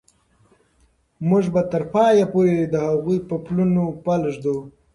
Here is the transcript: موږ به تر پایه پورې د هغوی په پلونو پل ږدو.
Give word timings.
موږ 1.27 1.43
به 1.53 1.61
تر 1.71 1.83
پایه 1.93 2.25
پورې 2.33 2.55
د 2.73 2.75
هغوی 2.89 3.17
په 3.29 3.35
پلونو 3.45 3.83
پل 4.03 4.21
ږدو. 4.33 4.57